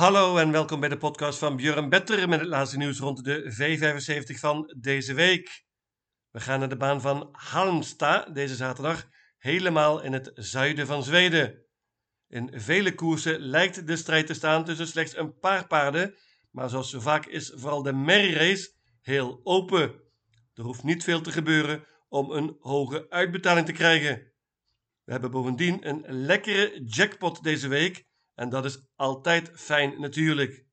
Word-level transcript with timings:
Hallo 0.00 0.36
en 0.36 0.50
welkom 0.50 0.80
bij 0.80 0.88
de 0.88 0.96
podcast 0.96 1.38
van 1.38 1.56
Björn 1.56 1.88
Better 1.88 2.28
met 2.28 2.40
het 2.40 2.48
laatste 2.48 2.76
nieuws 2.76 2.98
rond 2.98 3.24
de 3.24 3.52
V75 3.52 4.38
van 4.38 4.74
deze 4.78 5.14
week. 5.14 5.64
We 6.30 6.40
gaan 6.40 6.58
naar 6.58 6.68
de 6.68 6.76
baan 6.76 7.00
van 7.00 7.28
Halmstad 7.32 8.34
deze 8.34 8.54
zaterdag, 8.54 9.08
helemaal 9.38 10.02
in 10.02 10.12
het 10.12 10.30
zuiden 10.34 10.86
van 10.86 11.02
Zweden. 11.02 11.64
In 12.28 12.50
vele 12.52 12.94
koersen 12.94 13.40
lijkt 13.40 13.86
de 13.86 13.96
strijd 13.96 14.26
te 14.26 14.34
staan 14.34 14.64
tussen 14.64 14.86
slechts 14.86 15.16
een 15.16 15.38
paar 15.38 15.66
paarden, 15.66 16.14
maar 16.50 16.68
zoals 16.68 16.90
zo 16.90 17.00
vaak 17.00 17.26
is 17.26 17.52
vooral 17.54 17.82
de 17.82 17.92
merrierace 17.92 18.70
heel 19.00 19.40
open. 19.44 20.00
Er 20.54 20.62
hoeft 20.62 20.82
niet 20.82 21.04
veel 21.04 21.20
te 21.20 21.32
gebeuren 21.32 21.84
om 22.08 22.30
een 22.30 22.56
hoge 22.60 23.10
uitbetaling 23.10 23.66
te 23.66 23.72
krijgen. 23.72 24.32
We 25.04 25.12
hebben 25.12 25.30
bovendien 25.30 25.88
een 25.88 26.04
lekkere 26.06 26.82
jackpot 26.84 27.42
deze 27.42 27.68
week 27.68 28.08
en 28.40 28.48
dat 28.48 28.64
is 28.64 28.78
altijd 28.96 29.50
fijn 29.54 30.00
natuurlijk. 30.00 30.64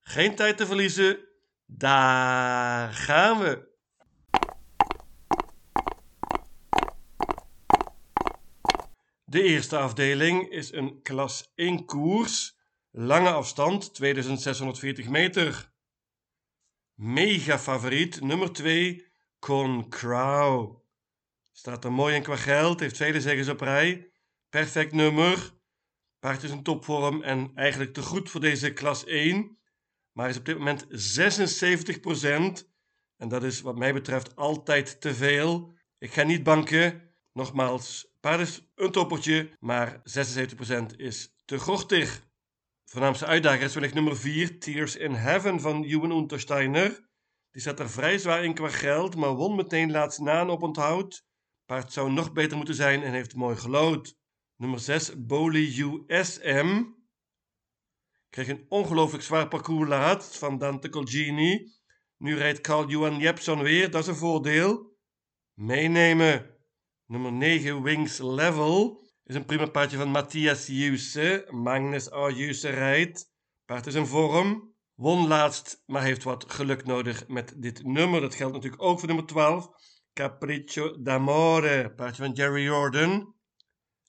Geen 0.00 0.34
tijd 0.34 0.56
te 0.56 0.66
verliezen, 0.66 1.18
daar 1.66 2.92
gaan 2.92 3.38
we. 3.38 3.74
De 9.24 9.42
eerste 9.42 9.78
afdeling 9.78 10.50
is 10.50 10.72
een 10.72 11.02
klas 11.02 11.52
1 11.54 11.84
koers, 11.84 12.58
lange 12.90 13.30
afstand 13.30 13.94
2640 13.94 15.08
meter. 15.08 15.72
Mega 16.94 17.58
favoriet 17.58 18.20
nummer 18.20 18.52
2, 18.52 19.06
Con 19.38 19.88
Crow. 19.88 20.84
Staat 21.52 21.84
er 21.84 21.92
mooi 21.92 22.14
in 22.14 22.22
qua 22.22 22.36
geld, 22.36 22.80
heeft 22.80 22.96
vele 22.96 23.20
zeggers 23.20 23.48
op 23.48 23.60
rij. 23.60 24.10
Perfect 24.48 24.92
nummer. 24.92 25.55
Paard 26.26 26.42
is 26.42 26.50
in 26.50 26.62
topvorm 26.62 27.22
en 27.22 27.50
eigenlijk 27.54 27.92
te 27.92 28.02
goed 28.02 28.30
voor 28.30 28.40
deze 28.40 28.72
klas 28.72 29.04
1. 29.04 29.58
Maar 30.12 30.28
is 30.28 30.36
op 30.36 30.44
dit 30.44 30.58
moment 30.58 30.86
76%. 30.86 32.66
En 33.16 33.28
dat 33.28 33.42
is 33.42 33.60
wat 33.60 33.78
mij 33.78 33.92
betreft 33.92 34.36
altijd 34.36 35.00
te 35.00 35.14
veel. 35.14 35.74
Ik 35.98 36.12
ga 36.12 36.22
niet 36.22 36.42
banken. 36.42 37.14
Nogmaals, 37.32 38.12
paard 38.20 38.40
is 38.40 38.68
een 38.74 38.90
toppertje, 38.90 39.50
maar 39.60 40.02
76% 40.02 40.96
is 40.96 41.34
te 41.44 41.58
gortig. 41.58 42.22
Voornaamste 42.84 43.26
uitdager 43.26 43.62
is 43.62 43.74
wellicht 43.74 43.94
nummer 43.94 44.16
4, 44.16 44.58
Tears 44.58 44.96
in 44.96 45.12
Heaven 45.12 45.60
van 45.60 45.82
Juwen 45.82 46.10
Untersteiner. 46.10 47.08
Die 47.50 47.62
zat 47.62 47.80
er 47.80 47.90
vrij 47.90 48.18
zwaar 48.18 48.44
in 48.44 48.54
qua 48.54 48.68
geld, 48.68 49.16
maar 49.16 49.34
won 49.34 49.56
meteen 49.56 49.90
laatst 49.90 50.20
na 50.20 50.40
een 50.40 50.50
oponthoud. 50.50 51.24
Paard 51.66 51.92
zou 51.92 52.12
nog 52.12 52.32
beter 52.32 52.56
moeten 52.56 52.74
zijn 52.74 53.02
en 53.02 53.12
heeft 53.12 53.34
mooi 53.34 53.56
gelood. 53.56 54.16
Nummer 54.56 54.78
6, 54.78 55.26
Boli 55.26 55.82
USM. 55.82 56.84
Kreeg 58.30 58.48
een 58.48 58.66
ongelooflijk 58.68 59.24
zwaar 59.24 59.48
parcours 59.48 59.88
laat 59.88 60.36
van 60.36 60.58
Dante 60.58 60.88
Colgini. 60.88 61.72
Nu 62.16 62.36
rijdt 62.36 62.60
Carl 62.60 62.88
Johan 62.88 63.18
Jepson 63.18 63.62
weer, 63.62 63.90
dat 63.90 64.02
is 64.02 64.08
een 64.08 64.16
voordeel. 64.16 64.96
Meenemen. 65.54 66.56
Nummer 67.06 67.32
9, 67.32 67.82
Wings 67.82 68.18
Level. 68.18 69.04
Is 69.24 69.34
een 69.34 69.44
prima 69.44 69.66
paardje 69.66 69.96
van 69.96 70.08
Matthias 70.08 70.66
Juse. 70.66 71.46
Magnus 71.50 72.12
A. 72.12 72.30
Juse 72.30 72.68
rijdt. 72.68 73.32
Paard 73.64 73.86
is 73.86 73.94
in 73.94 74.06
vorm. 74.06 74.74
Won 74.94 75.26
laatst, 75.26 75.82
maar 75.86 76.02
heeft 76.02 76.22
wat 76.22 76.52
geluk 76.52 76.84
nodig 76.84 77.28
met 77.28 77.54
dit 77.56 77.84
nummer. 77.84 78.20
Dat 78.20 78.34
geldt 78.34 78.54
natuurlijk 78.54 78.82
ook 78.82 78.98
voor 78.98 79.08
nummer 79.08 79.26
12. 79.26 79.68
Capriccio 80.12 81.02
d'Amore. 81.02 81.94
Paardje 81.94 82.22
van 82.22 82.32
Jerry 82.32 82.62
Jordan. 82.62 83.35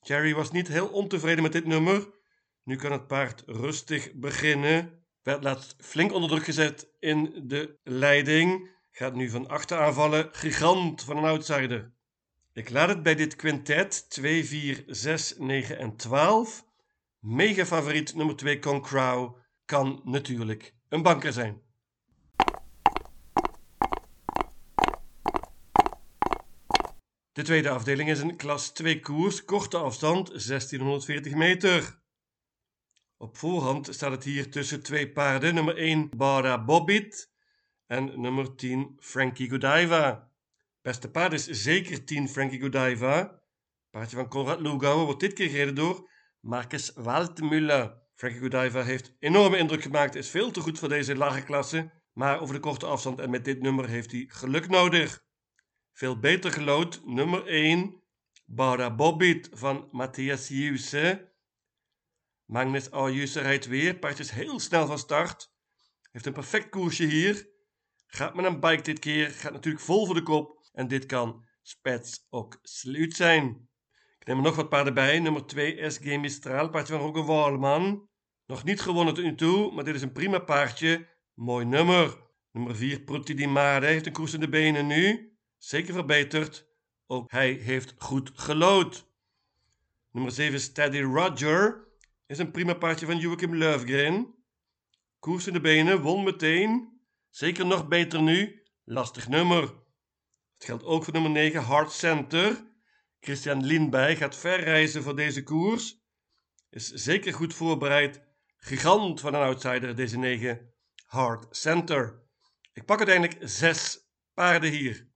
Jerry 0.08 0.34
was 0.34 0.52
niet 0.52 0.68
heel 0.68 0.88
ontevreden 0.88 1.44
met 1.44 1.52
dit 1.52 1.66
nummer. 1.66 2.08
Nu 2.64 2.76
kan 2.76 2.92
het 2.92 3.08
paard 3.08 3.44
rustig 3.46 4.14
beginnen. 4.14 5.06
Werd 5.24 5.44
laatst 5.44 5.76
flink 5.80 6.14
onder 6.14 6.30
druk 6.30 6.44
gezet 6.44 6.90
in 7.00 7.44
de 7.44 7.80
leiding. 7.84 8.70
Gaat 8.92 9.16
nu 9.16 9.30
van 9.30 9.48
achter 9.48 9.78
aanvallen. 9.78 10.30
Gigant 10.32 11.04
van 11.04 11.18
een 11.18 11.24
outsider. 11.24 11.94
Ik 12.54 12.70
laat 12.70 12.90
het 12.90 13.04
bij 13.04 13.16
dit 13.16 13.36
quintet 13.36 14.10
2, 14.10 14.46
4, 14.46 14.84
6, 14.88 15.38
9 15.38 15.78
en 15.78 15.96
12. 15.96 16.66
Mega 17.20 17.66
favoriet 17.66 18.16
nummer 18.16 18.36
2 18.36 18.60
Concrow 18.60 19.38
kan 19.66 20.02
natuurlijk 20.04 20.74
een 20.90 21.02
banker 21.02 21.34
zijn. 21.34 21.62
De 27.38 27.44
tweede 27.44 27.70
afdeling 27.70 28.10
is 28.10 28.20
een 28.20 28.36
klas 28.36 28.70
2 28.74 29.00
koers, 29.00 29.46
korte 29.46 29.78
afstand 29.78 30.28
1640 30.28 31.34
meter. 31.34 32.00
Op 33.18 33.38
voorhand 33.38 33.88
staat 33.94 34.12
het 34.12 34.24
hier 34.24 34.52
tussen 34.52 34.84
twee 34.84 35.12
paarden, 35.12 35.54
nummer 35.54 35.78
1 35.78 36.10
Bara 36.16 36.64
Bobbit 36.64 37.32
en 37.86 38.22
nummer 38.22 38.56
10 38.56 38.98
Frankie 39.00 39.50
Godiva. 39.50 40.32
Beste 40.82 41.12
paard 41.12 41.34
is 41.34 41.46
zeker 41.46 42.06
10 42.06 42.30
Frankie 42.30 42.62
Godiva. 42.62 43.42
Paardje 43.90 44.16
van 44.16 44.30
Konrad 44.30 44.60
Lugauer 44.60 45.06
wordt 45.06 45.20
dit 45.20 45.34
keer 45.34 45.50
gereden 45.50 45.76
door 45.76 46.10
Marcus 46.40 46.92
Waldmüller. 46.96 47.98
Frankie 48.14 48.42
Godiva 48.42 48.84
heeft 48.84 49.16
enorme 49.20 49.58
indruk 49.58 49.82
gemaakt, 49.82 50.16
is 50.16 50.30
veel 50.30 50.52
te 50.52 50.60
goed 50.60 50.80
voor 50.80 50.90
deze 50.90 51.16
lage 51.16 51.44
klasse, 51.44 51.92
maar 52.14 52.40
over 52.42 52.54
de 52.54 52.62
korte 52.62 52.86
afstand 52.86 53.20
en 53.20 53.30
met 53.30 53.46
dit 53.46 53.62
nummer 53.62 53.88
heeft 53.88 54.12
hij 54.12 54.26
geluk 54.28 54.70
nodig. 54.70 55.26
Veel 55.98 56.20
beter 56.20 56.52
gelood, 56.52 57.02
nummer 57.06 57.46
1, 57.46 58.04
Bara 58.46 58.96
Bobbit 58.96 59.50
van 59.54 59.88
Matthias 59.92 60.48
Juse. 60.48 61.34
Magnus 62.46 62.94
A. 62.94 63.10
Juse 63.10 63.42
rijdt 63.42 63.68
weer, 63.68 64.00
paard 64.00 64.20
is 64.20 64.30
heel 64.30 64.60
snel 64.60 64.88
van 64.88 64.98
start. 64.98 65.54
Heeft 66.12 66.26
een 66.26 66.34
perfect 66.34 66.70
koersje 66.70 67.06
hier. 67.06 67.50
Gaat 68.08 68.36
met 68.36 68.46
een 68.46 68.60
bike 68.60 68.82
dit 68.82 69.00
keer, 69.00 69.30
gaat 69.30 69.52
natuurlijk 69.52 69.84
vol 69.84 70.06
voor 70.06 70.16
de 70.16 70.24
kop. 70.24 70.68
En 70.72 70.88
dit 70.88 71.06
kan 71.06 71.46
spets 71.62 72.26
ook 72.30 72.60
sluit 72.62 73.14
zijn. 73.14 73.70
Ik 74.20 74.28
neem 74.28 74.38
er 74.38 74.44
nog 74.44 74.56
wat 74.56 74.70
paarden 74.70 74.94
bij. 74.94 75.20
Nummer 75.20 75.46
2 75.46 75.90
SG 75.90 76.04
Mistral, 76.04 76.70
paardje 76.70 76.94
van 76.94 77.02
Roger 77.02 77.26
Walman. 77.26 78.10
Nog 78.46 78.64
niet 78.64 78.82
gewonnen 78.82 79.14
tot 79.14 79.24
nu 79.24 79.36
toe, 79.36 79.72
maar 79.74 79.84
dit 79.84 79.96
is 79.96 80.02
een 80.02 80.12
prima 80.12 80.40
paardje. 80.40 81.08
Mooi 81.34 81.66
nummer. 81.66 82.18
Nummer 82.52 82.76
4 82.76 83.02
Prutti 83.02 83.34
di 83.34 83.48
Mare 83.48 83.86
heeft 83.86 84.06
een 84.06 84.14
koers 84.14 84.34
in 84.34 84.40
de 84.40 84.50
benen 84.50 84.88
nu. 84.88 85.32
Zeker 85.58 85.94
verbeterd. 85.94 86.68
Ook 87.06 87.32
hij 87.32 87.52
heeft 87.52 87.94
goed 87.98 88.32
gelood. 88.34 89.08
Nummer 90.12 90.32
7 90.32 90.60
Steady 90.60 91.02
Roger 91.02 91.88
is 92.26 92.38
een 92.38 92.52
prima 92.52 92.74
paardje 92.74 93.06
van 93.06 93.18
Joachim 93.18 93.56
Löfgren. 93.56 94.36
Koers 95.20 95.48
in 95.48 95.54
de 95.54 95.62
benen, 95.62 96.02
won 96.02 96.24
meteen. 96.24 97.02
Zeker 97.30 97.66
nog 97.66 97.88
beter 97.88 98.22
nu. 98.22 98.64
Lastig 98.84 99.28
nummer. 99.28 99.62
Het 100.54 100.66
geldt 100.66 100.84
ook 100.84 101.04
voor 101.04 101.14
nummer 101.14 101.32
9 101.32 101.64
Hard 101.64 101.92
Center. 101.92 102.66
Christian 103.20 103.66
Lindberg 103.66 104.18
gaat 104.18 104.36
ver 104.36 104.60
reizen 104.60 105.04
voor 105.04 105.16
deze 105.16 105.44
koers. 105.44 106.06
Is 106.70 106.88
zeker 106.88 107.34
goed 107.34 107.54
voorbereid. 107.54 108.22
Gigant 108.58 109.20
van 109.20 109.34
een 109.34 109.42
outsider, 109.42 109.96
deze 109.96 110.18
9 110.18 110.74
Hard 111.06 111.56
Center. 111.56 112.22
Ik 112.74 112.86
pak 112.86 112.98
uiteindelijk 112.98 113.50
6 113.50 114.00
paarden 114.34 114.72
hier. 114.72 115.10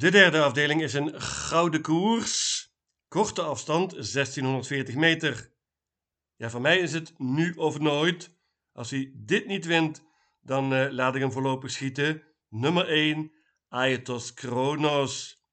De 0.00 0.10
derde 0.10 0.40
afdeling 0.40 0.82
is 0.82 0.92
een 0.92 1.20
gouden 1.20 1.82
koers. 1.82 2.68
Korte 3.08 3.42
afstand 3.42 3.90
1640 3.90 4.94
meter. 4.94 5.52
Ja, 6.36 6.50
voor 6.50 6.60
mij 6.60 6.78
is 6.78 6.92
het 6.92 7.18
nu 7.18 7.52
of 7.52 7.78
nooit. 7.78 8.36
Als 8.72 8.90
hij 8.90 9.12
dit 9.14 9.46
niet 9.46 9.64
wint, 9.64 10.02
dan 10.40 10.72
uh, 10.72 10.90
laat 10.90 11.14
ik 11.14 11.20
hem 11.20 11.32
voorlopig 11.32 11.70
schieten. 11.70 12.22
Nummer 12.48 12.88
1, 12.88 13.32
Aetos 13.68 14.34
Kronos. 14.34 15.44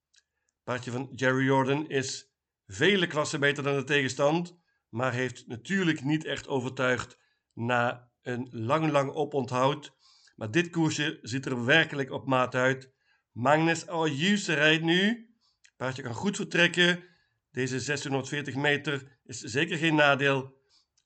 Paardje 0.64 0.92
van 0.92 1.10
Jerry 1.16 1.46
Jordan 1.46 1.90
is 1.90 2.34
vele 2.66 3.08
klassen 3.08 3.40
beter 3.40 3.64
dan 3.64 3.76
de 3.76 3.84
tegenstand, 3.84 4.60
maar 4.90 5.14
heeft 5.14 5.48
natuurlijk 5.48 6.04
niet 6.04 6.26
echt 6.26 6.48
overtuigd 6.48 7.20
na 7.54 8.12
een 8.22 8.48
lang, 8.52 8.92
lang 8.92 9.12
oponthoud. 9.12 9.96
Maar 10.36 10.52
dit 10.52 10.70
koersje 10.70 11.20
ziet 11.22 11.46
er 11.46 11.66
werkelijk 11.66 12.12
op 12.12 12.28
maat 12.28 12.56
uit. 12.56 12.96
Magnus 13.38 13.88
Ayuse 13.88 14.54
rijdt 14.54 14.84
nu. 14.84 15.30
Paardje 15.76 16.02
kan 16.02 16.14
goed 16.14 16.36
vertrekken. 16.36 17.04
Deze 17.52 17.80
640 17.80 18.56
meter 18.56 19.20
is 19.24 19.40
zeker 19.40 19.78
geen 19.78 19.96
nadeel. 19.96 20.58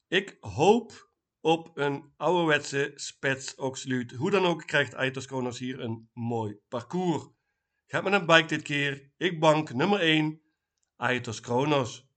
Ik 0.07 0.37
hoop 0.39 1.13
op 1.41 1.77
een 1.77 2.13
ouderwetse 2.17 2.91
spets 2.95 3.55
oxluut. 3.55 4.11
Hoe 4.11 4.31
dan 4.31 4.45
ook 4.45 4.65
krijgt 4.65 4.93
Aitos 4.93 5.25
Kronos 5.25 5.59
hier 5.59 5.79
een 5.79 6.09
mooi 6.13 6.59
parcours. 6.67 7.27
Gaat 7.87 8.03
met 8.03 8.13
een 8.13 8.25
bike 8.25 8.45
dit 8.45 8.61
keer. 8.61 9.11
Ik 9.17 9.39
bank 9.39 9.73
nummer 9.73 9.99
1, 9.99 10.41
Aitos 10.95 11.39
Kronos. 11.39 12.07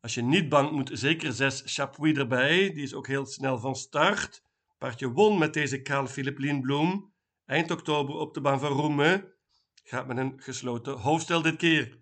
Als 0.00 0.14
je 0.14 0.22
niet 0.22 0.48
bankt 0.48 0.72
moet 0.72 0.90
zeker 0.92 1.32
6 1.32 1.62
Chapuis 1.64 2.16
erbij. 2.16 2.72
Die 2.72 2.82
is 2.82 2.94
ook 2.94 3.06
heel 3.06 3.26
snel 3.26 3.58
van 3.58 3.76
start. 3.76 4.42
Paardje 4.78 5.10
won 5.10 5.38
met 5.38 5.54
deze 5.54 5.82
Karl 5.82 6.06
Philipp 6.06 6.38
Lindblom. 6.38 7.14
Eind 7.44 7.70
oktober 7.70 8.14
op 8.14 8.34
de 8.34 8.40
baan 8.40 8.60
van 8.60 8.72
Roemen. 8.72 9.34
Gaat 9.88 10.06
met 10.06 10.16
een 10.16 10.42
gesloten 10.42 10.98
hoofdstel 10.98 11.42
dit 11.42 11.56
keer. 11.56 11.98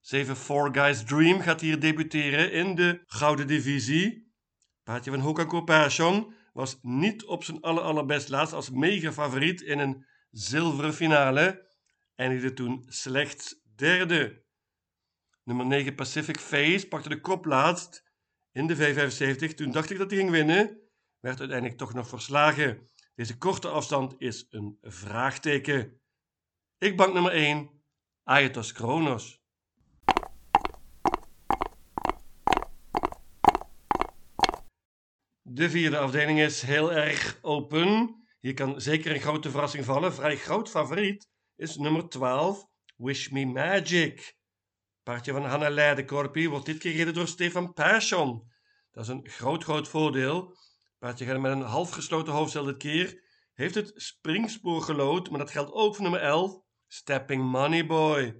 7 0.00 0.36
Four 0.36 0.74
Guys 0.74 1.04
Dream 1.04 1.40
gaat 1.40 1.60
hier 1.60 1.80
debuteren 1.80 2.52
in 2.52 2.74
de 2.74 3.02
Gouden 3.06 3.46
Divisie. 3.46 4.32
Paardje 4.82 5.10
van 5.10 5.20
Hokako 5.20 5.62
Passion 5.62 6.34
was 6.52 6.78
niet 6.82 7.24
op 7.24 7.44
zijn 7.44 7.60
aller 7.60 7.82
allerbest 7.82 8.28
laatst 8.28 8.54
als 8.54 8.70
mega 8.70 9.12
favoriet 9.12 9.60
in 9.60 9.78
een 9.78 10.06
zilveren 10.30 10.94
finale. 10.94 11.68
En 12.14 12.38
die 12.38 12.52
toen 12.52 12.84
slechts 12.88 13.60
derde. 13.76 14.44
Nummer 15.42 15.66
9 15.66 15.94
Pacific 15.94 16.38
Face 16.38 16.88
pakte 16.88 17.08
de 17.08 17.20
kop 17.20 17.44
laatst 17.44 18.04
in 18.52 18.66
de 18.66 18.76
V75. 18.76 19.54
Toen 19.54 19.70
dacht 19.70 19.90
ik 19.90 19.98
dat 19.98 20.10
hij 20.10 20.18
ging 20.18 20.30
winnen. 20.30 20.80
Werd 21.20 21.38
uiteindelijk 21.38 21.78
toch 21.78 21.94
nog 21.94 22.08
verslagen. 22.08 22.90
Deze 23.14 23.38
korte 23.38 23.68
afstand 23.68 24.14
is 24.18 24.46
een 24.50 24.78
vraagteken. 24.80 26.02
Ik 26.78 26.96
bank 26.96 27.12
nummer 27.12 27.32
1. 27.32 27.70
Aetos 28.22 28.72
Kronos. 28.72 29.42
De 35.42 35.70
vierde 35.70 35.98
afdeling 35.98 36.40
is 36.40 36.62
heel 36.62 36.92
erg 36.92 37.38
open. 37.42 38.16
Hier 38.40 38.54
kan 38.54 38.80
zeker 38.80 39.14
een 39.14 39.20
grote 39.20 39.50
verrassing 39.50 39.84
vallen. 39.84 40.14
Vrij 40.14 40.36
groot 40.36 40.70
favoriet 40.70 41.28
is 41.56 41.76
nummer 41.76 42.08
12, 42.08 42.66
Wish 42.96 43.28
Me 43.28 43.46
Magic. 43.46 44.36
Paardje 45.02 45.32
van 45.32 45.44
Hanna 45.44 45.70
Leidekorpie 45.70 46.50
wordt 46.50 46.66
dit 46.66 46.78
keer 46.78 46.92
gereden 46.92 47.14
door 47.14 47.28
Stefan 47.28 47.72
Passion. 47.72 48.52
Dat 48.90 49.04
is 49.04 49.10
een 49.10 49.28
groot, 49.28 49.64
groot 49.64 49.88
voordeel. 49.88 50.56
Paardje 50.98 51.24
gaat 51.24 51.40
met 51.40 51.52
een 51.52 51.60
half 51.60 51.90
gesloten 51.90 52.32
hoofdstel 52.32 52.64
dit 52.64 52.76
keer. 52.76 53.22
Heeft 53.52 53.74
het 53.74 53.92
springspoor 53.94 54.82
gelood, 54.82 55.30
maar 55.30 55.38
dat 55.38 55.50
geldt 55.50 55.72
ook 55.72 55.94
voor 55.94 56.02
nummer 56.02 56.20
11, 56.20 56.62
Stepping 56.94 57.42
Money 57.42 57.86
Boy. 57.86 58.36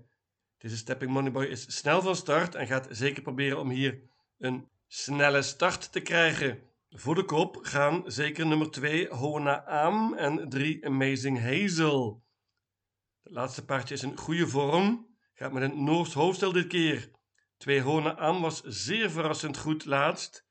Deze 0.58 0.76
Stepping 0.76 1.10
Money 1.10 1.30
Boy 1.30 1.44
is 1.44 1.76
snel 1.76 2.02
van 2.02 2.16
start 2.16 2.54
en 2.54 2.66
gaat 2.66 2.86
zeker 2.90 3.22
proberen 3.22 3.58
om 3.58 3.70
hier 3.70 4.02
een 4.38 4.68
snelle 4.86 5.42
start 5.42 5.92
te 5.92 6.00
krijgen. 6.00 6.62
Voor 6.90 7.14
de 7.14 7.24
kop 7.24 7.58
gaan 7.62 8.02
zeker 8.06 8.46
nummer 8.46 8.70
2 8.70 9.08
Hona 9.08 9.64
Am 9.64 10.14
en 10.14 10.48
3 10.48 10.86
Amazing 10.86 11.40
Hazel. 11.40 12.24
Het 13.22 13.32
laatste 13.32 13.64
paardje 13.64 13.94
is 13.94 14.02
in 14.02 14.18
goede 14.18 14.48
vorm. 14.48 15.16
Gaat 15.32 15.52
met 15.52 15.62
een 15.62 15.84
Noors 15.84 16.12
hoofdstel 16.12 16.52
dit 16.52 16.66
keer. 16.66 17.10
2 17.56 17.80
Hona 17.80 18.16
Am 18.16 18.40
was 18.40 18.62
zeer 18.62 19.10
verrassend 19.10 19.58
goed 19.58 19.84
laatst. 19.84 20.46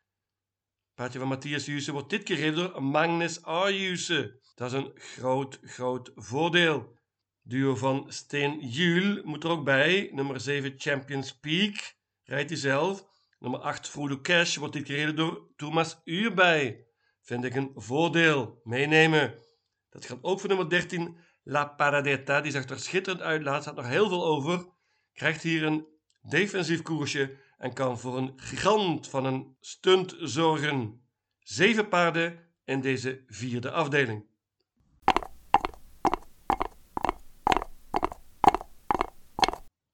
Paardje 0.94 1.20
van 1.20 1.28
Matthias 1.28 1.66
Juse 1.66 1.92
wordt 1.92 2.10
dit 2.10 2.24
keer 2.24 2.36
gereden 2.36 2.56
door 2.56 2.84
Magnus 2.84 3.44
Ayuse. 3.44 4.40
Dat 4.56 4.74
is 4.74 4.78
een 4.78 4.92
groot, 4.96 5.60
groot 5.62 6.12
voordeel. 6.16 7.02
Duo 7.44 7.76
van 7.76 8.06
Steen 8.08 9.22
moet 9.24 9.44
er 9.44 9.50
ook 9.50 9.64
bij. 9.64 10.10
Nummer 10.12 10.40
7 10.40 10.74
Champions 10.78 11.40
Peak 11.40 11.96
rijdt 12.24 12.50
hij 12.50 12.60
zelf. 12.60 13.06
Nummer 13.40 13.60
8 13.60 13.90
Frodo 13.90 14.22
Cash 14.22 14.56
wordt 14.56 14.74
dit 14.74 14.86
gereden 14.86 15.16
door 15.16 15.48
Thomas 15.56 16.02
Uurbij. 16.04 16.86
Vind 17.22 17.44
ik 17.44 17.56
een 17.56 17.72
voordeel. 17.76 18.62
Meenemen. 18.64 19.34
Dat 19.90 20.06
geldt 20.06 20.24
ook 20.24 20.40
voor 20.40 20.50
nummer 20.50 20.70
13 20.70 21.18
La 21.44 21.66
Paradetta. 21.66 22.42
Die 22.42 22.52
zag 22.52 22.70
er 22.70 22.80
schitterend 22.80 23.24
uit. 23.24 23.44
Laatst 23.44 23.66
had 23.66 23.76
nog 23.76 23.88
heel 23.88 24.08
veel 24.08 24.26
over. 24.26 24.66
Krijgt 25.14 25.44
hier 25.44 25.64
een 25.64 25.88
defensief 26.22 26.82
koersje 26.82 27.38
en 27.58 27.74
kan 27.74 28.00
voor 28.00 28.18
een 28.18 28.34
gigant 28.36 29.10
van 29.10 29.26
een 29.26 29.56
stunt 29.60 30.16
zorgen. 30.20 31.02
Zeven 31.40 31.88
paarden 31.88 32.40
in 32.66 32.82
deze 32.82 33.24
vierde 33.28 33.72
afdeling. 33.72 34.26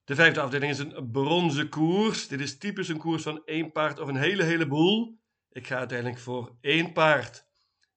De 0.10 0.16
vijfde 0.16 0.42
afdeling 0.42 0.72
is 0.72 0.80
een 0.80 1.12
bronzen 1.12 1.70
koers. 1.70 2.28
Dit 2.28 2.40
is 2.40 2.58
typisch 2.58 2.88
een 2.88 2.98
koers 2.98 3.24
van 3.24 3.42
één 3.46 3.72
paard 3.72 4.00
of 4.00 4.08
een 4.08 4.16
hele 4.16 4.44
heleboel. 4.44 5.20
Ik 5.52 5.68
ga 5.68 5.78
uiteindelijk 5.78 6.20
voor 6.20 6.56
één 6.62 6.94
paard. 6.94 7.46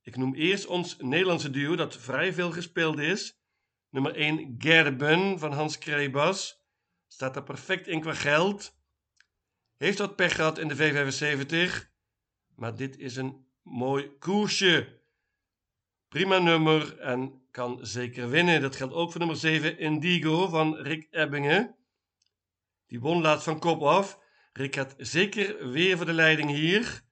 Ik 0.03 0.17
noem 0.17 0.35
eerst 0.35 0.67
ons 0.67 0.97
Nederlandse 0.99 1.51
duo 1.51 1.77
dat 1.77 1.97
vrij 1.97 2.33
veel 2.33 2.51
gespeeld 2.51 2.99
is. 2.99 3.41
Nummer 3.91 4.15
1 4.15 4.55
Gerben 4.59 5.39
van 5.39 5.53
Hans 5.53 5.79
Krebas. 5.79 6.65
Staat 7.07 7.37
er 7.37 7.43
perfect 7.43 7.87
in 7.87 8.01
qua 8.01 8.15
geld. 8.15 8.77
Heeft 9.77 9.99
wat 9.99 10.17
pech 10.17 10.35
gehad 10.35 10.59
in 10.59 10.69
de 10.69 10.77
V75. 10.77 11.87
Maar 12.57 12.77
dit 12.77 12.99
is 12.99 13.17
een 13.17 13.47
mooi 13.63 14.17
koersje. 14.19 15.01
Prima 16.09 16.39
nummer 16.39 16.99
en 16.99 17.43
kan 17.51 17.79
zeker 17.87 18.31
winnen. 18.31 18.61
Dat 18.61 18.77
geldt 18.77 18.95
ook 18.95 19.11
voor 19.11 19.21
nummer 19.21 19.39
7 19.39 19.79
Indigo 19.79 20.49
van 20.49 20.77
Rick 20.77 21.07
Ebbingen. 21.11 21.77
Die 22.93 23.01
won 23.01 23.21
laatst 23.21 23.45
van 23.45 23.59
kop 23.59 23.83
af. 23.83 24.19
Rick 24.53 24.75
had 24.75 24.95
zeker 24.99 25.71
weer 25.71 25.97
voor 25.97 26.07
de 26.07 26.13
leiding 26.13 26.51
hier. 26.51 27.03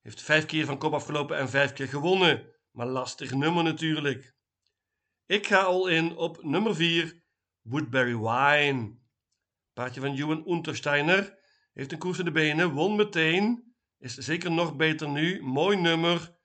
Heeft 0.00 0.22
vijf 0.22 0.46
keer 0.46 0.66
van 0.66 0.78
kop 0.78 0.92
afgelopen 0.92 1.38
en 1.38 1.48
vijf 1.48 1.72
keer 1.72 1.88
gewonnen. 1.88 2.46
Maar 2.70 2.86
lastig 2.86 3.34
nummer 3.34 3.64
natuurlijk. 3.64 4.34
Ik 5.26 5.46
ga 5.46 5.60
al 5.62 5.86
in 5.86 6.16
op 6.16 6.42
nummer 6.42 6.74
4, 6.74 7.22
Woodbury 7.60 8.16
Wine. 8.16 8.98
Paardje 9.72 10.00
van 10.00 10.14
Johan 10.14 10.48
Untersteiner 10.48 11.38
heeft 11.72 11.92
een 11.92 11.98
koers 11.98 12.18
in 12.18 12.24
de 12.24 12.30
benen, 12.30 12.72
won 12.72 12.96
meteen. 12.96 13.74
Is 13.98 14.14
zeker 14.14 14.50
nog 14.50 14.76
beter 14.76 15.08
nu. 15.08 15.42
Mooi 15.42 15.76
nummer. 15.76 16.36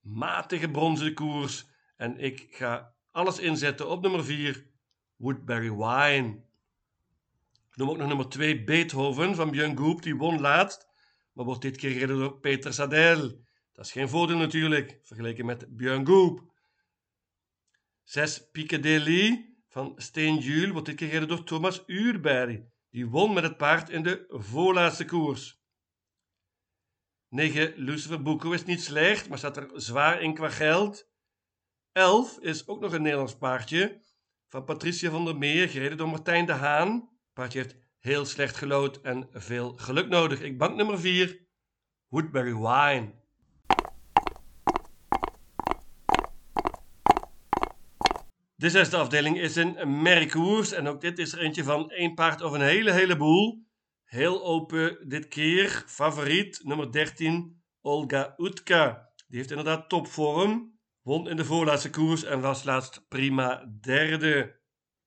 Matige 0.00 0.70
bronzen 0.70 1.14
koers. 1.14 1.66
En 1.96 2.18
ik 2.18 2.46
ga 2.50 2.94
alles 3.10 3.38
inzetten 3.38 3.88
op 3.88 4.02
nummer 4.02 4.24
4, 4.24 4.66
Woodbury 5.16 5.70
Wine. 5.70 6.48
Noem 7.74 7.88
ook 7.88 7.96
nog 7.96 8.08
nummer 8.08 8.28
2 8.28 8.64
Beethoven 8.64 9.34
van 9.34 9.50
Björn 9.50 9.76
Goop, 9.76 10.02
die 10.02 10.16
won 10.16 10.40
laatst, 10.40 10.88
maar 11.32 11.44
wordt 11.44 11.62
dit 11.62 11.76
keer 11.76 11.90
gereden 11.90 12.18
door 12.18 12.38
Peter 12.38 12.72
Sadel. 12.72 13.44
Dat 13.72 13.84
is 13.84 13.92
geen 13.92 14.08
voordeel 14.08 14.36
natuurlijk, 14.36 14.98
vergeleken 15.02 15.46
met 15.46 15.76
Björn 15.76 16.06
Goop. 16.06 16.52
6 18.02 18.50
Piccadilly 18.50 19.54
van 19.68 19.92
Steen 19.96 20.38
Jules 20.38 20.70
wordt 20.70 20.86
dit 20.86 20.96
keer 20.96 21.08
gereden 21.08 21.28
door 21.28 21.44
Thomas 21.44 21.82
Uurberg. 21.86 22.58
Die 22.90 23.08
won 23.08 23.32
met 23.32 23.42
het 23.42 23.56
paard 23.56 23.88
in 23.88 24.02
de 24.02 24.24
voorlaatste 24.28 25.04
koers. 25.04 25.60
9 27.28 27.72
Lucifer 27.76 28.22
Boeko 28.22 28.52
is 28.52 28.64
niet 28.64 28.82
slecht, 28.82 29.28
maar 29.28 29.38
staat 29.38 29.56
er 29.56 29.70
zwaar 29.74 30.20
in 30.20 30.34
qua 30.34 30.48
geld. 30.48 31.08
11 31.92 32.38
is 32.40 32.66
ook 32.66 32.80
nog 32.80 32.92
een 32.92 33.02
Nederlands 33.02 33.36
paardje 33.36 34.02
van 34.48 34.64
Patricia 34.64 35.10
van 35.10 35.24
der 35.24 35.36
Meer, 35.36 35.68
gereden 35.68 35.96
door 35.96 36.08
Martijn 36.08 36.46
de 36.46 36.52
Haan. 36.52 37.10
Paardje 37.40 37.58
heeft 37.58 37.76
heel 37.98 38.24
slecht 38.24 38.56
gelood 38.56 39.00
en 39.00 39.28
veel 39.32 39.72
geluk 39.76 40.08
nodig. 40.08 40.40
Ik 40.40 40.58
bank 40.58 40.76
nummer 40.76 41.00
4, 41.00 41.46
Woodbury 42.08 42.54
Wine. 42.54 43.12
De 48.54 48.70
zesde 48.70 48.96
afdeling 48.96 49.38
is 49.38 49.56
een 49.56 50.02
merkkoers 50.02 50.72
en 50.72 50.88
ook 50.88 51.00
dit 51.00 51.18
is 51.18 51.32
er 51.32 51.38
eentje 51.38 51.64
van 51.64 51.90
één 51.90 52.14
paard 52.14 52.42
of 52.42 52.52
een 52.52 52.60
hele 52.60 52.92
heleboel. 52.92 53.66
Heel 54.04 54.44
open 54.44 55.08
dit 55.08 55.28
keer. 55.28 55.84
Favoriet 55.86 56.60
nummer 56.64 56.92
13, 56.92 57.62
Olga 57.80 58.34
Utka. 58.36 59.12
Die 59.28 59.38
heeft 59.38 59.50
inderdaad 59.50 59.88
topvorm. 59.88 60.78
Won 61.02 61.28
in 61.28 61.36
de 61.36 61.44
voorlaatste 61.44 61.90
koers 61.90 62.24
en 62.24 62.40
was 62.40 62.64
laatst 62.64 63.08
prima 63.08 63.72
derde. 63.80 64.60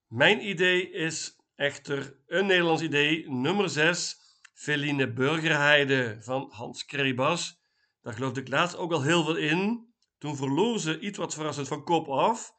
Mijn 0.07 0.47
idee 0.47 0.91
is 0.91 1.41
echter 1.55 2.19
een 2.27 2.45
Nederlands 2.45 2.81
idee. 2.81 3.29
Nummer 3.29 3.69
6, 3.69 4.17
Feline 4.53 5.13
Burgerheide 5.13 6.17
van 6.19 6.47
Hans 6.51 6.85
Krebas. 6.85 7.61
Daar 8.01 8.13
geloofde 8.13 8.41
ik 8.41 8.47
laatst 8.47 8.75
ook 8.75 8.91
al 8.91 9.01
heel 9.01 9.23
veel 9.23 9.35
in. 9.35 9.93
Toen 10.17 10.35
verloor 10.35 10.79
ze 10.79 10.99
iets 10.99 11.17
wat 11.17 11.33
verrassend 11.33 11.67
van 11.67 11.83
kop 11.83 12.07
af. 12.07 12.55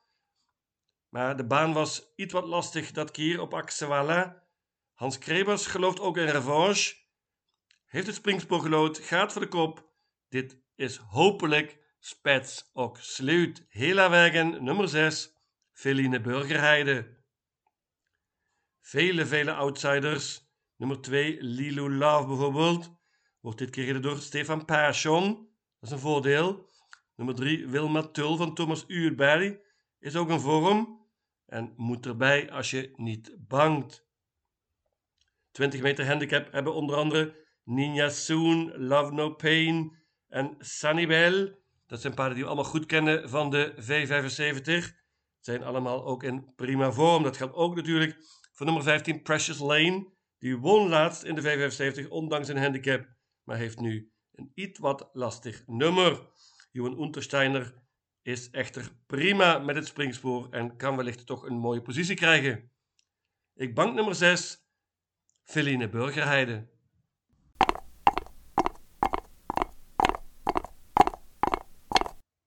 Maar 1.08 1.36
de 1.36 1.46
baan 1.46 1.72
was 1.72 2.12
iets 2.16 2.32
wat 2.32 2.46
lastig 2.46 2.90
dat 2.90 3.10
keer 3.10 3.40
op 3.40 3.54
Axewala. 3.54 4.42
Hans 4.92 5.18
Krebas 5.18 5.66
gelooft 5.66 6.00
ook 6.00 6.16
in 6.16 6.28
revanche. 6.28 6.94
Heeft 7.84 8.06
het 8.06 8.16
springspoor 8.16 8.60
gelood, 8.60 8.98
gaat 8.98 9.32
voor 9.32 9.42
de 9.42 9.48
kop. 9.48 9.92
Dit 10.28 10.58
is 10.74 10.96
hopelijk 10.96 11.82
Spets 11.98 12.70
ook 12.72 12.98
sluit. 12.98 13.66
Hela 13.68 14.10
Wegen, 14.10 14.64
nummer 14.64 14.88
6, 14.88 15.32
Feline 15.72 16.20
Burgerheide. 16.20 17.23
Vele, 18.84 19.26
vele 19.26 19.54
outsiders. 19.54 20.48
Nummer 20.76 21.00
2, 21.00 21.36
Lilo 21.40 21.90
Love 21.90 22.26
bijvoorbeeld. 22.26 22.92
Wordt 23.40 23.58
dit 23.58 23.70
keer 23.70 24.00
door 24.00 24.16
Stefan 24.16 24.64
Passion. 24.64 25.34
Dat 25.80 25.88
is 25.88 25.90
een 25.90 25.98
voordeel. 25.98 26.70
Nummer 27.16 27.34
3, 27.34 27.68
Wilma 27.68 28.02
Tul 28.02 28.36
van 28.36 28.54
Thomas 28.54 28.84
Uurberg. 28.86 29.56
Is 29.98 30.16
ook 30.16 30.28
een 30.28 30.40
vorm. 30.40 31.06
En 31.46 31.72
moet 31.76 32.06
erbij 32.06 32.50
als 32.50 32.70
je 32.70 32.92
niet 32.96 33.36
bangt. 33.38 34.06
20 35.50 35.80
meter 35.80 36.06
handicap 36.06 36.52
hebben 36.52 36.74
onder 36.74 36.96
andere 36.96 37.34
Ninja 37.62 38.08
Soon, 38.08 38.76
Love 38.76 39.12
No 39.12 39.30
Pain 39.30 39.96
en 40.28 40.54
Sunnybell. 40.58 41.58
Dat 41.86 42.00
zijn 42.00 42.14
paarden 42.14 42.34
die 42.34 42.44
we 42.44 42.50
allemaal 42.50 42.70
goed 42.70 42.86
kennen 42.86 43.30
van 43.30 43.50
de 43.50 43.74
V75. 43.76 45.03
Zijn 45.44 45.62
allemaal 45.62 46.04
ook 46.04 46.22
in 46.22 46.54
prima 46.54 46.92
vorm. 46.92 47.22
Dat 47.22 47.36
geldt 47.36 47.54
ook 47.54 47.74
natuurlijk 47.74 48.16
voor 48.52 48.66
nummer 48.66 48.84
15 48.84 49.22
Precious 49.22 49.58
Lane. 49.58 50.12
Die 50.38 50.56
won 50.58 50.88
laatst 50.88 51.22
in 51.22 51.34
de 51.34 51.42
575 51.42 52.08
ondanks 52.12 52.48
een 52.48 52.56
handicap, 52.56 53.08
maar 53.42 53.56
heeft 53.56 53.80
nu 53.80 54.12
een 54.32 54.50
iets 54.54 54.78
wat 54.78 55.10
lastig 55.12 55.62
nummer. 55.66 56.30
Johan 56.70 57.02
Untersteiner 57.02 57.74
is 58.22 58.50
echter 58.50 58.90
prima 59.06 59.58
met 59.58 59.76
het 59.76 59.86
springspoor 59.86 60.48
en 60.50 60.76
kan 60.76 60.96
wellicht 60.96 61.26
toch 61.26 61.42
een 61.42 61.58
mooie 61.58 61.82
positie 61.82 62.16
krijgen. 62.16 62.70
Ik 63.54 63.74
bank 63.74 63.94
nummer 63.94 64.14
6, 64.14 64.58
Feline 65.42 65.88
Burgerheide. 65.88 66.73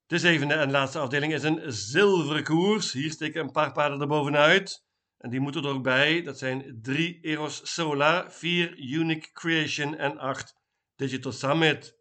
De 0.07 0.17
zevende 0.17 0.53
en 0.53 0.71
laatste 0.71 0.99
afdeling 0.99 1.33
is 1.33 1.43
een 1.43 1.71
zilveren 1.71 2.43
koers. 2.43 2.91
Hier 2.91 3.11
steken 3.11 3.41
een 3.41 3.51
paar 3.51 3.71
paarden 3.71 4.01
erbovenuit. 4.01 4.85
En 5.17 5.29
die 5.29 5.39
moeten 5.39 5.63
er 5.63 5.69
ook 5.69 5.83
bij. 5.83 6.21
Dat 6.21 6.37
zijn 6.37 6.79
3 6.81 7.19
Eros 7.21 7.73
Sola, 7.73 8.31
4 8.31 8.77
Unique 8.77 9.31
Creation 9.31 9.95
en 9.95 10.17
8 10.17 10.55
Digital 10.95 11.31
Summit. 11.31 11.95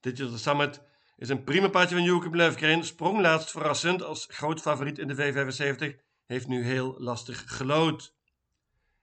Digital 0.00 0.38
Summit 0.38 0.82
is 1.16 1.28
een 1.28 1.44
prima 1.44 1.68
paardje 1.68 1.94
van 1.94 2.04
Joachim 2.04 2.36
Löfgren. 2.36 2.84
Sprong 2.84 3.20
laatst 3.20 3.50
verrassend 3.50 4.02
als 4.02 4.26
groot 4.30 4.60
favoriet 4.60 4.98
in 4.98 5.08
de 5.08 5.16
V75. 5.16 6.00
Heeft 6.26 6.48
nu 6.48 6.64
heel 6.64 6.94
lastig 6.98 7.44
gelood. 7.56 8.14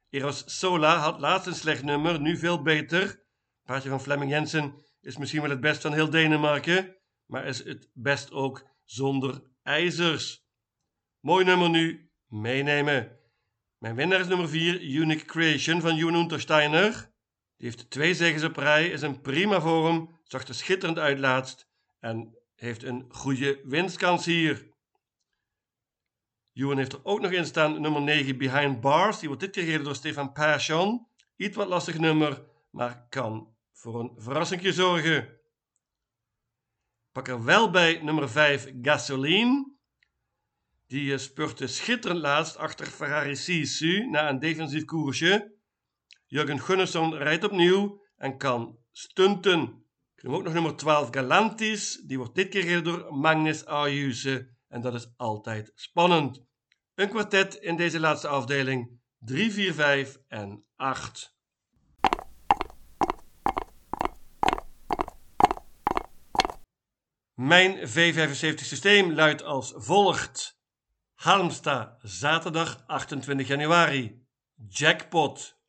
Eros 0.10 0.44
Sola 0.46 0.98
had 0.98 1.20
laatst 1.20 1.48
een 1.48 1.56
slecht 1.56 1.84
nummer, 1.84 2.20
nu 2.20 2.38
veel 2.38 2.62
beter. 2.62 3.24
Paardje 3.64 3.90
van 3.90 4.02
Fleming 4.02 4.32
Jensen 4.32 4.86
is 5.02 5.18
misschien 5.18 5.42
wel 5.42 5.50
het 5.50 5.60
best 5.60 5.82
van 5.82 5.94
heel 5.94 6.10
Denemarken 6.10 6.96
maar 7.25 7.46
is 7.46 7.63
het 7.63 7.89
best 7.94 8.32
ook 8.32 8.67
zonder 8.84 9.41
ijzers. 9.63 10.46
Mooi 11.20 11.46
nummer 11.46 11.70
nu, 11.70 12.12
meenemen. 12.27 13.20
Mijn 13.77 13.96
winnaar 13.96 14.20
is 14.20 14.27
nummer 14.27 14.50
4, 14.50 14.82
Unique 14.82 15.25
Creation 15.25 15.82
van 15.82 15.96
Johan 15.96 16.15
Untersteiner. 16.15 17.13
Die 17.58 17.67
heeft 17.67 17.89
twee 17.89 18.13
zegens 18.13 18.44
op 18.44 18.58
rij, 18.58 18.89
is 18.89 19.01
een 19.01 19.22
prima 19.22 19.62
vorm, 19.62 20.20
zag 20.24 20.48
er 20.48 20.55
schitterend 20.55 21.00
uit 21.00 21.20
laatst 21.20 21.67
en 22.00 22.38
heeft 22.55 22.84
een 22.84 23.05
goede 23.10 23.62
winstkans 23.63 24.25
hier. 24.25 24.74
Johan 26.51 26.77
heeft 26.77 26.94
er 26.94 27.05
ook 27.05 27.20
nog 27.22 27.32
in 27.32 27.46
staan 27.46 27.82
nummer 27.82 28.01
9, 28.01 28.38
Behind 28.38 28.82
Bars. 28.82 29.20
Die 29.20 29.27
wordt 29.27 29.44
dit 29.44 29.51
keer 29.51 29.63
gereden 29.63 29.86
door 29.86 29.96
Stefan 29.96 30.32
Passion. 30.32 31.08
Iets 31.36 31.55
wat 31.55 31.67
lastig 31.67 31.98
nummer, 31.98 32.46
maar 32.70 33.08
kan 33.10 33.55
voor 33.72 34.00
een 34.00 34.12
verrassingje 34.17 34.74
zorgen. 34.74 35.35
Pak 37.15 37.27
er 37.27 37.43
wel 37.43 37.69
bij 37.69 38.00
nummer 38.01 38.29
5 38.29 38.72
Gasoline. 38.81 39.74
Die 40.88 41.13
eh, 41.13 41.17
spurte 41.17 41.67
schitterend 41.67 42.22
laatst 42.22 42.57
achter 42.57 42.86
Ferrari 42.86 43.36
Sisu 43.36 44.10
na 44.10 44.29
een 44.29 44.39
defensief 44.39 44.86
koersje. 44.86 45.55
Jurgen 46.25 46.60
Gunnarsson 46.60 47.15
rijdt 47.15 47.43
opnieuw 47.43 48.01
en 48.15 48.38
kan 48.38 48.77
stunten. 48.91 49.86
Ik 50.15 50.24
noem 50.24 50.34
ook 50.34 50.43
nog 50.43 50.53
nummer 50.53 50.75
12 50.75 51.07
Galantis. 51.12 52.01
Die 52.05 52.17
wordt 52.17 52.36
dit 52.36 52.50
keer 52.50 52.62
gereden 52.62 52.84
door 52.84 53.15
Magnus 53.15 53.65
Ayuse. 53.65 54.50
En 54.67 54.81
dat 54.81 54.93
is 54.93 55.13
altijd 55.17 55.72
spannend. 55.75 56.43
Een 56.95 57.10
kwartet 57.10 57.55
in 57.55 57.75
deze 57.75 58.00
laatste 58.00 58.27
afdeling. 58.27 59.00
3, 59.19 59.51
4, 59.51 59.74
5 59.74 60.17
en 60.27 60.65
8. 60.75 61.35
Mijn 67.36 67.77
V75 67.77 68.56
systeem 68.56 69.12
luidt 69.12 69.44
als 69.44 69.74
volgt. 69.75 70.60
Halmstad, 71.13 72.00
zaterdag 72.01 72.84
28 72.88 73.48
januari. 73.48 74.25
Jackpot. 74.68 75.60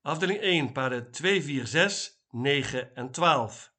Afdeling 0.00 0.40
1, 0.40 0.72
paarden 0.72 1.10
2, 1.10 1.42
4, 1.42 1.66
6, 1.66 2.22
9 2.30 2.94
en 2.94 3.10
12. 3.10 3.72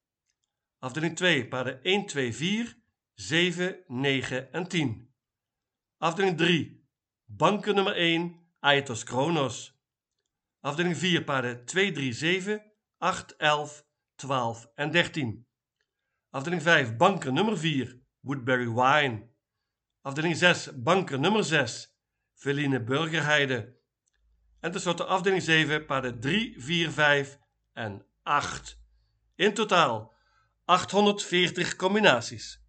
Afdeling 0.79 1.15
2, 1.15 1.47
paarden 1.47 1.83
1, 1.83 2.05
2, 2.05 2.33
4, 2.33 2.77
7, 3.13 3.83
9 3.87 4.51
en 4.51 4.67
10. 4.67 5.13
Afdeling 5.97 6.37
3, 6.37 6.85
banken 7.25 7.75
nummer 7.75 7.95
1, 7.95 8.47
Aetos 8.59 9.03
Kronos. 9.03 9.79
Afdeling 10.59 10.97
4, 10.97 11.23
paarden 11.23 11.65
2, 11.65 11.91
3, 11.91 12.13
7, 12.13 12.73
8, 12.97 13.35
11, 13.37 13.83
12 14.15 14.71
en 14.75 14.91
13. 14.91 15.48
Afdeling 16.31 16.61
5, 16.61 16.97
banker 16.97 17.31
nummer 17.31 17.57
4, 17.57 17.87
Woodbury 18.21 18.67
Wine. 18.67 19.29
Afdeling 20.01 20.35
6, 20.35 20.69
banker 20.73 21.17
nummer 21.17 21.43
6, 21.43 21.87
Feline 22.35 22.79
Burgerheide. 22.79 23.75
En 24.59 24.71
tenslotte 24.71 25.05
afdeling 25.05 25.41
7, 25.41 25.85
paarden 25.85 26.19
3, 26.19 26.55
4, 26.57 26.91
5 26.91 27.39
en 27.73 28.05
8. 28.23 28.77
In 29.35 29.53
totaal 29.53 30.13
840 30.65 31.75
combinaties. 31.75 32.61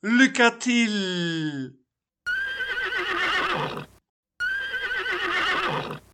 Lucatil! 0.00 1.85